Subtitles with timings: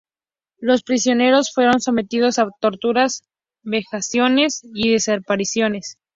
[0.57, 3.21] Los prisioneros fueron sometidos a torturas,
[3.61, 5.99] vejaciones y desapariciones.